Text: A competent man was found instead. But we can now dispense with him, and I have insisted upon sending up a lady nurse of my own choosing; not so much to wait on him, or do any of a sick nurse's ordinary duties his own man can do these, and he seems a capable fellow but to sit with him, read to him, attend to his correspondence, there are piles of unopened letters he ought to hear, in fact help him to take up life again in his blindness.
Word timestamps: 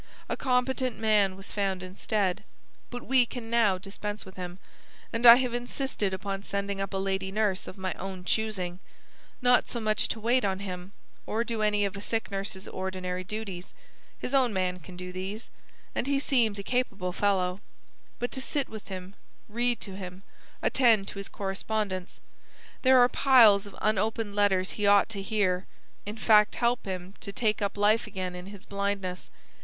A 0.27 0.35
competent 0.35 0.97
man 0.97 1.35
was 1.37 1.51
found 1.51 1.83
instead. 1.83 2.43
But 2.89 3.05
we 3.05 3.23
can 3.27 3.51
now 3.51 3.77
dispense 3.77 4.25
with 4.25 4.35
him, 4.35 4.57
and 5.13 5.27
I 5.27 5.35
have 5.35 5.53
insisted 5.53 6.11
upon 6.11 6.41
sending 6.41 6.81
up 6.81 6.91
a 6.91 6.97
lady 6.97 7.31
nurse 7.31 7.67
of 7.67 7.77
my 7.77 7.93
own 7.93 8.23
choosing; 8.23 8.79
not 9.43 9.69
so 9.69 9.79
much 9.79 10.07
to 10.07 10.19
wait 10.19 10.43
on 10.43 10.57
him, 10.57 10.93
or 11.27 11.43
do 11.43 11.61
any 11.61 11.85
of 11.85 11.95
a 11.95 12.01
sick 12.01 12.31
nurse's 12.31 12.67
ordinary 12.67 13.23
duties 13.23 13.75
his 14.17 14.33
own 14.33 14.51
man 14.51 14.79
can 14.79 14.97
do 14.97 15.11
these, 15.11 15.51
and 15.93 16.07
he 16.07 16.17
seems 16.19 16.57
a 16.57 16.63
capable 16.63 17.11
fellow 17.13 17.61
but 18.17 18.31
to 18.31 18.41
sit 18.41 18.67
with 18.69 18.87
him, 18.87 19.13
read 19.47 19.79
to 19.81 19.95
him, 19.95 20.23
attend 20.63 21.09
to 21.09 21.19
his 21.19 21.29
correspondence, 21.29 22.19
there 22.81 22.97
are 22.97 23.07
piles 23.07 23.67
of 23.67 23.75
unopened 23.83 24.33
letters 24.33 24.71
he 24.71 24.87
ought 24.87 25.09
to 25.09 25.21
hear, 25.21 25.67
in 26.07 26.17
fact 26.17 26.55
help 26.55 26.85
him 26.85 27.13
to 27.19 27.31
take 27.31 27.61
up 27.61 27.77
life 27.77 28.07
again 28.07 28.33
in 28.33 28.47
his 28.47 28.65
blindness. 28.65 29.29